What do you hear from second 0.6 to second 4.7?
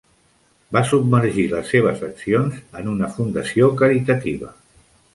Va submergir les seves accions en una fundació caritativa.